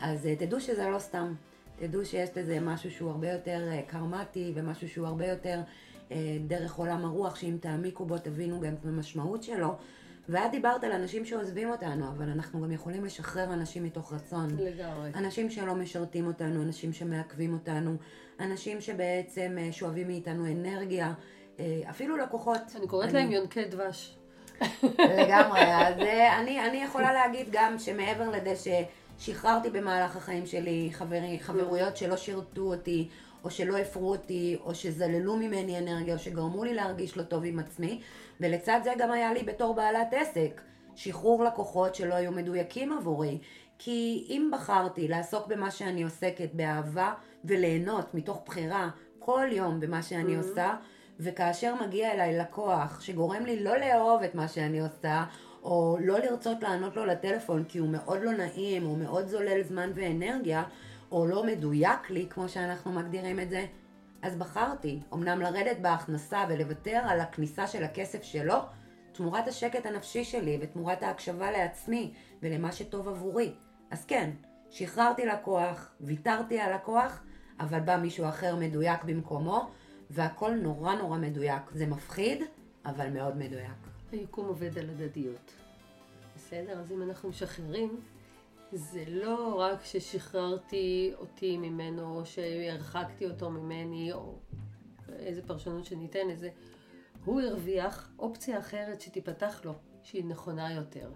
אז 0.00 0.26
אה, 0.26 0.36
תדעו 0.36 0.60
שזה 0.60 0.88
לא 0.88 0.98
סתם. 0.98 1.34
תדעו 1.76 2.04
שיש 2.04 2.28
לזה 2.36 2.60
משהו 2.60 2.90
שהוא 2.90 3.10
הרבה 3.10 3.30
יותר 3.30 3.68
אה, 3.70 3.82
קרמטי, 3.86 4.52
ומשהו 4.54 4.88
שהוא 4.88 5.06
הרבה 5.06 5.26
יותר 5.26 5.60
אה, 6.12 6.16
דרך 6.46 6.74
עולם 6.74 7.04
הרוח, 7.04 7.36
שאם 7.36 7.56
תעמיקו 7.60 8.04
בו 8.04 8.18
תבינו 8.18 8.60
גם 8.60 8.74
את 8.74 8.86
המשמעות 8.86 9.42
שלו. 9.42 9.74
ואת 10.28 10.50
דיברת 10.50 10.84
על 10.84 10.92
אנשים 10.92 11.24
שעוזבים 11.24 11.70
אותנו, 11.70 12.08
אבל 12.08 12.28
אנחנו 12.28 12.62
גם 12.62 12.72
יכולים 12.72 13.04
לשחרר 13.04 13.52
אנשים 13.52 13.84
מתוך 13.84 14.12
רצון. 14.12 14.56
לגמרי. 14.58 15.10
אנשים 15.14 15.50
שלא 15.50 15.74
משרתים 15.74 16.26
אותנו, 16.26 16.62
אנשים 16.62 16.92
שמעכבים 16.92 17.52
אותנו, 17.52 17.96
אנשים 18.40 18.80
שבעצם 18.80 19.56
אה, 19.58 19.72
שואבים 19.72 20.06
מאיתנו 20.06 20.46
אנרגיה, 20.46 21.12
אפילו 21.90 22.16
לקוחות. 22.16 22.60
אני 22.76 22.86
קוראת 22.86 23.12
להם 23.12 23.32
יונקי 23.32 23.64
דבש. 23.64 24.16
לגמרי, 24.82 25.60
אז 25.60 25.94
אני, 26.40 26.66
אני 26.68 26.76
יכולה 26.76 27.12
להגיד 27.12 27.46
גם 27.50 27.78
שמעבר 27.78 28.30
לזה 28.30 28.56
ששחררתי 29.18 29.70
במהלך 29.70 30.16
החיים 30.16 30.46
שלי 30.46 30.88
חברי, 30.92 31.38
חברויות 31.40 31.96
שלא 31.96 32.16
שירתו 32.16 32.62
אותי, 32.62 33.08
או 33.44 33.50
שלא 33.50 33.76
הפרו 33.76 34.10
אותי, 34.10 34.56
או 34.64 34.74
שזללו 34.74 35.36
ממני 35.36 35.78
אנרגיה, 35.78 36.14
או 36.14 36.18
שגרמו 36.18 36.64
לי 36.64 36.74
להרגיש 36.74 37.16
לא 37.16 37.22
טוב 37.22 37.42
עם 37.44 37.58
עצמי, 37.58 38.00
ולצד 38.40 38.80
זה 38.84 38.92
גם 38.98 39.10
היה 39.10 39.32
לי 39.32 39.42
בתור 39.42 39.74
בעלת 39.74 40.08
עסק, 40.12 40.60
שחרור 40.96 41.44
לקוחות 41.44 41.94
שלא 41.94 42.14
היו 42.14 42.32
מדויקים 42.32 42.92
עבורי. 42.92 43.38
כי 43.78 44.26
אם 44.28 44.50
בחרתי 44.52 45.08
לעסוק 45.08 45.46
במה 45.46 45.70
שאני 45.70 46.02
עוסקת 46.02 46.50
באהבה 46.52 47.12
וליהנות 47.44 48.14
מתוך 48.14 48.42
בחירה 48.46 48.88
כל 49.18 49.46
יום 49.52 49.80
במה 49.80 50.02
שאני 50.02 50.36
עושה, 50.36 50.74
וכאשר 51.20 51.74
מגיע 51.86 52.12
אליי 52.12 52.38
לקוח 52.38 53.00
שגורם 53.00 53.44
לי 53.44 53.64
לא 53.64 53.76
לאהוב 53.76 54.22
את 54.22 54.34
מה 54.34 54.48
שאני 54.48 54.80
עושה, 54.80 55.24
או 55.64 55.96
לא 56.00 56.18
לרצות 56.18 56.62
לענות 56.62 56.96
לו 56.96 57.06
לטלפון 57.06 57.64
כי 57.64 57.78
הוא 57.78 57.88
מאוד 57.88 58.22
לא 58.22 58.32
נעים, 58.32 58.86
או 58.86 58.96
מאוד 58.96 59.26
זולל 59.26 59.62
זמן 59.62 59.90
ואנרגיה, 59.94 60.62
או 61.12 61.26
לא 61.26 61.46
מדויק 61.46 62.10
לי, 62.10 62.26
כמו 62.30 62.48
שאנחנו 62.48 62.92
מגדירים 62.92 63.40
את 63.40 63.50
זה, 63.50 63.66
אז 64.22 64.36
בחרתי, 64.36 65.00
אמנם 65.14 65.40
לרדת 65.40 65.78
בהכנסה 65.78 66.44
ולוותר 66.48 67.02
על 67.08 67.20
הכניסה 67.20 67.66
של 67.66 67.84
הכסף 67.84 68.22
שלו, 68.22 68.56
תמורת 69.12 69.48
השקט 69.48 69.86
הנפשי 69.86 70.24
שלי 70.24 70.58
ותמורת 70.60 71.02
ההקשבה 71.02 71.50
לעצמי 71.50 72.12
ולמה 72.42 72.72
שטוב 72.72 73.08
עבורי. 73.08 73.54
אז 73.90 74.04
כן, 74.04 74.30
שחררתי 74.70 75.26
לקוח, 75.26 75.94
ויתרתי 76.00 76.60
על 76.60 76.74
לקוח, 76.74 77.22
אבל 77.60 77.80
בא 77.80 77.96
מישהו 77.96 78.28
אחר 78.28 78.56
מדויק 78.56 79.04
במקומו, 79.04 79.70
והכל 80.10 80.50
נורא 80.54 80.94
נורא 80.94 81.18
מדויק. 81.18 81.62
זה 81.72 81.86
מפחיד, 81.86 82.42
אבל 82.86 83.10
מאוד 83.10 83.36
מדויק. 83.36 83.83
היקום 84.14 84.46
עובד 84.46 84.78
על 84.78 84.90
הדדיות. 84.90 85.52
בסדר? 86.36 86.78
אז 86.80 86.92
אם 86.92 87.02
אנחנו 87.02 87.28
משחררים, 87.28 88.00
זה 88.72 89.04
לא 89.08 89.54
רק 89.60 89.84
ששחררתי 89.84 91.12
אותי 91.16 91.56
ממנו, 91.56 92.18
או 92.18 92.26
שהרחקתי 92.26 93.26
אותו 93.26 93.50
ממני, 93.50 94.12
או 94.12 94.38
איזה 95.08 95.42
פרשנות 95.46 95.84
שניתן 95.84 96.28
לזה, 96.28 96.48
הוא 97.24 97.40
הרוויח 97.40 98.10
אופציה 98.18 98.58
אחרת 98.58 99.00
שתיפתח 99.00 99.60
לו, 99.64 99.72
שהיא 100.02 100.24
נכונה 100.24 100.72
יותר. 100.74 101.12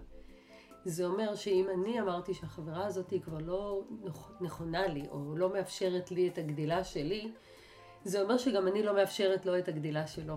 זה 0.85 1.05
אומר 1.05 1.35
שאם 1.35 1.65
אני 1.73 2.01
אמרתי 2.01 2.33
שהחברה 2.33 2.85
הזאת 2.85 3.09
היא 3.09 3.21
כבר 3.21 3.37
לא 3.37 3.83
נכ- 4.05 4.43
נכונה 4.43 4.87
לי, 4.87 5.07
או 5.11 5.35
לא 5.35 5.53
מאפשרת 5.53 6.11
לי 6.11 6.27
את 6.27 6.37
הגדילה 6.37 6.83
שלי, 6.83 7.31
זה 8.03 8.21
אומר 8.21 8.37
שגם 8.37 8.67
אני 8.67 8.83
לא 8.83 8.95
מאפשרת 8.95 9.45
לו 9.45 9.57
את 9.57 9.67
הגדילה 9.67 10.07
שלו. 10.07 10.35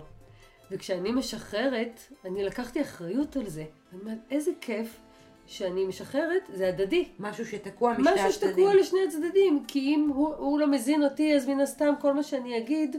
וכשאני 0.73 1.11
משחררת, 1.11 1.99
אני 2.25 2.43
לקחתי 2.43 2.81
אחריות 2.81 3.35
על 3.35 3.49
זה. 3.49 3.63
אני 3.91 4.01
אומרת, 4.01 4.17
איזה 4.31 4.51
כיף 4.61 4.99
שאני 5.45 5.85
משחררת, 5.85 6.49
זה 6.53 6.67
הדדי. 6.67 7.07
משהו 7.19 7.45
שתקוע 7.45 7.93
משני 7.93 8.09
הצדדים. 8.09 8.27
משהו 8.27 8.41
שתקוע 8.41 8.75
לשני 8.75 8.99
הצדדים, 9.07 9.63
כי 9.67 9.79
אם 9.79 10.11
הוא, 10.15 10.35
הוא 10.35 10.59
לא 10.59 10.67
מזין 10.67 11.03
אותי, 11.03 11.35
אז 11.35 11.47
מן 11.47 11.59
הסתם 11.59 11.93
כל 12.01 12.13
מה 12.13 12.23
שאני 12.23 12.57
אגיד 12.57 12.95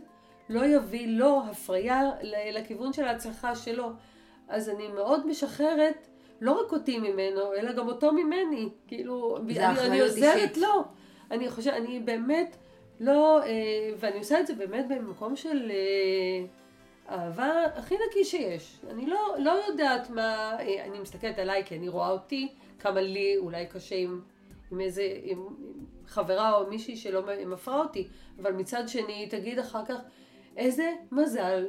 לא 0.49 0.67
יביא 0.67 1.07
לו 1.09 1.43
הפריה 1.51 2.11
לכיוון 2.53 2.93
של 2.93 3.05
ההצלחה 3.05 3.57
שלו. 3.57 3.91
אז 4.49 4.69
אני 4.69 4.89
מאוד 4.89 5.27
משחררת, 5.27 6.07
לא 6.41 6.61
רק 6.65 6.73
אותי 6.73 6.99
ממנו, 6.99 7.55
אלא 7.55 7.73
גם 7.73 7.89
אותו 7.89 8.13
ממני. 8.13 8.69
כאילו, 8.87 9.37
אני, 9.37 9.59
אני 9.67 10.01
עוזרת 10.01 10.37
אישית. 10.37 10.57
לו. 10.57 10.85
אני 11.31 11.51
חושבת, 11.51 11.75
אני 11.75 12.01
באמת 12.01 12.57
לא, 13.01 13.43
אה, 13.43 13.91
ואני 13.99 14.19
עושה 14.19 14.41
את 14.41 14.47
זה 14.47 14.55
באמת 14.55 14.89
במקום 14.89 15.37
של 15.37 15.71
אה, 15.71 16.47
אהבה 17.09 17.65
הכי 17.75 17.95
נקי 18.09 18.25
שיש. 18.25 18.81
אני 18.91 19.07
לא, 19.07 19.35
לא 19.39 19.51
יודעת 19.69 20.11
מה, 20.11 20.57
אה, 20.61 20.85
אני 20.85 20.99
מסתכלת 20.99 21.39
עליי 21.39 21.65
כי 21.65 21.77
אני 21.77 21.89
רואה 21.89 22.11
אותי, 22.11 22.49
כמה 22.79 23.01
לי 23.01 23.37
אולי 23.37 23.67
קשה 23.67 23.97
עם, 23.97 24.21
עם 24.71 24.81
איזה, 24.81 25.03
עם, 25.23 25.47
חברה 26.07 26.55
או 26.55 26.71
מישהי 26.71 26.97
שלא 26.97 27.23
מפרה 27.47 27.81
אותי, 27.81 28.09
אבל 28.43 28.53
מצד 28.53 28.89
שני 28.89 29.27
תגיד 29.31 29.59
אחר 29.59 29.85
כך, 29.85 29.97
איזה 30.57 30.93
מזל 31.13 31.69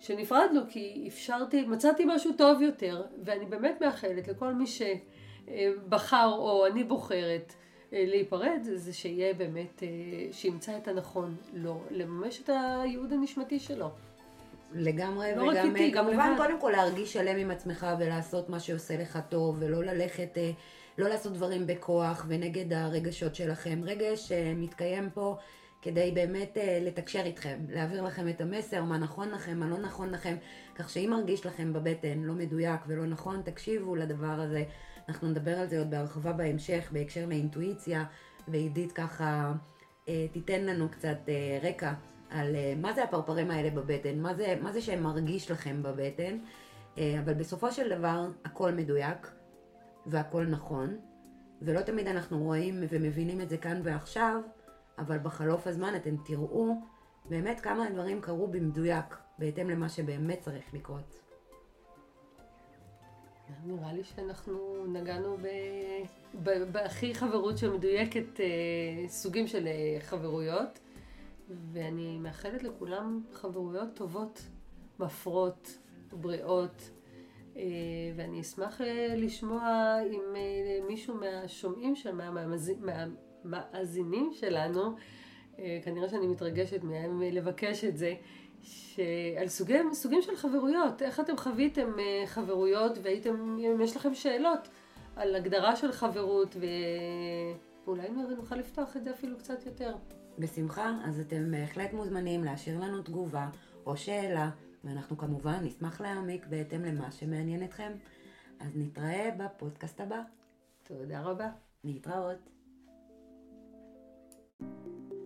שנפרדנו, 0.00 0.60
כי 0.68 1.04
אפשרתי, 1.08 1.62
מצאתי 1.66 2.04
משהו 2.06 2.32
טוב 2.32 2.62
יותר, 2.62 3.02
ואני 3.24 3.46
באמת 3.46 3.80
מאחלת 3.80 4.28
לכל 4.28 4.52
מי 4.54 4.64
שבחר 4.66 6.32
או 6.32 6.66
אני 6.66 6.84
בוחרת 6.84 7.52
אה, 7.92 8.04
להיפרד, 8.06 8.60
זה 8.62 8.92
שיהיה 8.92 9.34
באמת, 9.34 9.82
אה, 9.82 9.88
שימצא 10.32 10.76
את 10.76 10.88
הנכון 10.88 11.36
לו, 11.52 11.80
לממש 11.90 12.40
את 12.40 12.48
הייעוד 12.52 13.12
הנשמתי 13.12 13.58
שלו. 13.58 13.90
לגמרי, 14.74 15.36
לא 15.36 15.42
וגם 15.42 15.74
גם 15.74 15.90
כמובן 15.92 16.30
לבד. 16.30 16.36
קודם 16.36 16.60
כל 16.60 16.70
להרגיש 16.70 17.12
שלם 17.12 17.36
עם 17.36 17.50
עצמך 17.50 17.86
ולעשות 17.98 18.48
מה 18.48 18.60
שעושה 18.60 18.96
לך 18.96 19.18
טוב, 19.28 19.56
ולא 19.58 19.84
ללכת, 19.84 20.38
אה, 20.38 20.50
לא 20.98 21.08
לעשות 21.08 21.32
דברים 21.32 21.66
בכוח 21.66 22.26
ונגד 22.28 22.72
הרגשות 22.72 23.34
שלכם. 23.34 23.80
רגש 23.82 24.32
אה, 24.32 24.52
מתקיים 24.56 25.10
פה 25.10 25.36
כדי 25.82 26.10
באמת 26.14 26.56
אה, 26.56 26.78
לתקשר 26.82 27.22
איתכם, 27.24 27.58
להעביר 27.68 28.02
לכם 28.02 28.28
את 28.28 28.40
המסר, 28.40 28.84
מה 28.84 28.98
נכון 28.98 29.30
לכם, 29.30 29.58
מה 29.58 29.68
לא 29.68 29.78
נכון 29.78 30.10
לכם, 30.10 30.36
כך 30.74 30.90
שאם 30.90 31.08
מרגיש 31.10 31.46
לכם 31.46 31.72
בבטן 31.72 32.18
לא 32.18 32.34
מדויק 32.34 32.80
ולא 32.86 33.06
נכון, 33.06 33.42
תקשיבו 33.44 33.96
לדבר 33.96 34.40
הזה. 34.40 34.64
אנחנו 35.08 35.28
נדבר 35.28 35.58
על 35.58 35.66
זה 35.66 35.78
עוד 35.78 35.90
בהרחבה 35.90 36.32
בהמשך, 36.32 36.88
בהקשר 36.92 37.26
לאינטואיציה, 37.26 38.04
ועידית 38.48 38.92
ככה 38.92 39.52
אה, 40.08 40.26
תיתן 40.32 40.64
לנו 40.64 40.88
קצת 40.88 41.18
אה, 41.28 41.58
רקע 41.62 41.92
על 42.34 42.56
אה, 42.56 42.74
מה 42.76 42.92
זה 42.92 43.04
הפרפרים 43.04 43.50
האלה 43.50 43.70
בבטן, 43.70 44.18
מה 44.18 44.34
זה, 44.34 44.58
מה 44.62 44.72
זה 44.72 44.82
שמרגיש 44.82 45.50
לכם 45.50 45.82
בבטן, 45.82 46.38
אה, 46.98 47.20
אבל 47.24 47.34
בסופו 47.34 47.72
של 47.72 47.98
דבר 47.98 48.26
הכל 48.44 48.72
מדויק 48.72 49.30
והכל 50.06 50.46
נכון, 50.46 50.96
ולא 51.62 51.80
תמיד 51.80 52.06
אנחנו 52.06 52.38
רואים 52.38 52.84
ומבינים 52.88 53.40
את 53.40 53.48
זה 53.48 53.56
כאן 53.56 53.80
ועכשיו, 53.84 54.40
אבל 54.98 55.18
בחלוף 55.18 55.66
הזמן 55.66 55.96
אתם 55.96 56.16
תראו 56.24 56.76
באמת 57.24 57.60
כמה 57.60 57.86
הדברים 57.86 58.20
קרו 58.20 58.46
במדויק, 58.46 59.16
בהתאם 59.38 59.70
למה 59.70 59.88
שבאמת 59.88 60.40
צריך 60.40 60.74
לקרות. 60.74 61.20
נראה 63.64 63.92
לי 63.92 64.04
שאנחנו 64.04 64.86
נגענו 64.86 65.36
ב... 65.36 65.46
ב... 66.42 66.50
בהכי 66.72 67.14
חברות 67.14 67.58
שמדויקת 67.58 68.40
אה, 68.40 69.08
סוגים 69.08 69.46
של 69.46 69.68
חברויות, 70.00 70.78
ואני 71.48 72.18
מאחלת 72.18 72.62
לכולם 72.62 73.22
חברויות 73.32 73.88
טובות, 73.94 74.42
מפרות, 74.98 75.78
בריאות, 76.12 76.90
אה, 77.56 77.62
ואני 78.16 78.40
אשמח 78.40 78.80
אה, 78.80 79.14
לשמוע 79.16 79.96
אם 80.12 80.22
אה, 80.36 80.86
מישהו 80.86 81.14
מהשומעים 81.14 81.96
שם, 81.96 82.20
מהמאזינים 83.44 84.30
שלנו, 84.32 84.96
כנראה 85.84 86.08
שאני 86.08 86.26
מתרגשת 86.26 86.82
מהם 86.82 87.22
לבקש 87.22 87.84
את 87.84 87.96
זה, 87.96 88.14
שעל 88.62 89.48
סוגים, 89.48 89.94
סוגים 89.94 90.22
של 90.22 90.36
חברויות, 90.36 91.02
איך 91.02 91.20
אתם 91.20 91.36
חוויתם 91.36 91.92
חברויות 92.26 92.98
והייתם, 93.02 93.58
אם 93.58 93.80
יש 93.80 93.96
לכם 93.96 94.14
שאלות 94.14 94.68
על 95.16 95.36
הגדרה 95.36 95.76
של 95.76 95.92
חברות 95.92 96.56
ואולי 97.84 98.08
נוכל 98.36 98.56
לפתוח 98.56 98.96
את 98.96 99.04
זה 99.04 99.10
אפילו 99.10 99.38
קצת 99.38 99.66
יותר. 99.66 99.94
בשמחה, 100.38 100.94
אז 101.04 101.20
אתם 101.20 101.50
בהחלט 101.50 101.92
מוזמנים 101.92 102.44
להשאיר 102.44 102.80
לנו 102.80 103.02
תגובה 103.02 103.48
או 103.86 103.96
שאלה 103.96 104.50
ואנחנו 104.84 105.18
כמובן 105.18 105.58
נשמח 105.62 106.00
להעמיק 106.00 106.46
בהתאם 106.46 106.84
למה 106.84 107.12
שמעניין 107.12 107.64
אתכם. 107.64 107.92
אז 108.60 108.76
נתראה 108.76 109.30
בפודקאסט 109.38 110.00
הבא. 110.00 110.22
תודה 110.82 111.20
רבה. 111.20 111.50
להתראות. 111.84 112.38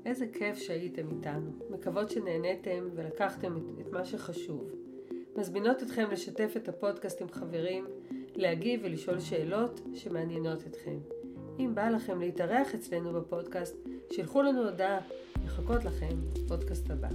איזה 0.06 0.26
כיף 0.32 0.58
שהייתם 0.58 1.10
איתנו. 1.10 1.50
מקוות 1.70 2.10
שנהניתם 2.10 2.88
ולקחתם 2.94 3.56
את, 3.56 3.62
את 3.80 3.92
מה 3.92 4.04
שחשוב. 4.04 4.70
מזמינות 5.36 5.82
אתכם 5.82 6.10
לשתף 6.10 6.52
את 6.56 6.68
הפודקאסט 6.68 7.22
עם 7.22 7.28
חברים, 7.28 7.86
להגיב 8.34 8.80
ולשאול 8.84 9.20
שאלות 9.20 9.80
שמעניינות 9.94 10.66
אתכם. 10.66 10.98
אם 11.58 11.74
בא 11.74 11.88
לכם 11.88 12.20
להתארח 12.20 12.74
אצלנו 12.74 13.12
בפודקאסט, 13.12 13.76
שילחו 14.12 14.42
לנו 14.42 14.64
הודעה. 14.64 14.98
מחכות 15.44 15.84
לכם, 15.84 16.16
פודקאסט 16.48 16.90
הבא. 16.90 17.08